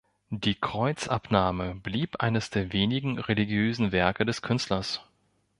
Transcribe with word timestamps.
Die 0.31 0.55
"Kreuzabnahme" 0.55 1.75
blieb 1.75 2.23
eines 2.23 2.49
der 2.49 2.73
wenigen 2.73 3.19
religiösen 3.19 3.91
Werke 3.91 4.25
des 4.25 4.41
Künstlers. 4.41 5.01